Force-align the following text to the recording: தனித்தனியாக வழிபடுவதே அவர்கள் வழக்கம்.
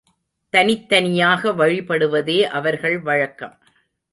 தனித்தனியாக 0.53 1.51
வழிபடுவதே 1.51 2.39
அவர்கள் 2.41 2.99
வழக்கம். 2.99 3.57